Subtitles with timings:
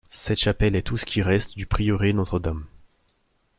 [0.09, 2.65] Cette chapelle est tout ce qui reste du prieuré Notre-Dame.